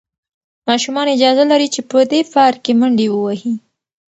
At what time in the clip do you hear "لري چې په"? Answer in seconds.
1.51-1.99